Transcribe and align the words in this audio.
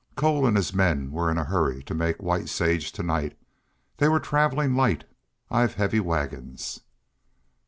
"Cole 0.15 0.47
and 0.47 0.57
his 0.57 0.73
men 0.73 1.11
were 1.11 1.29
in 1.29 1.37
a 1.37 1.43
hurry 1.43 1.83
to 1.83 1.93
make 1.93 2.23
White 2.23 2.49
Sage 2.49 2.91
to 2.93 3.03
night. 3.03 3.37
They 3.97 4.07
were 4.09 4.19
travelling 4.19 4.75
light; 4.75 5.03
I've 5.51 5.75
heavy 5.75 5.99
wagons." 5.99 6.79